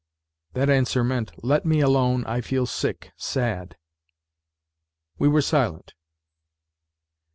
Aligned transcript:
That 0.53 0.67
answer 0.67 1.03
meant" 1.03 1.31
Let 1.43 1.63
me 1.63 1.79
alone; 1.79 2.25
I 2.25 2.41
feel 2.41 2.65
sick, 2.65 3.11
sad." 3.17 3.77
We 5.19 5.27
were 5.27 5.43
silent. 5.43 5.93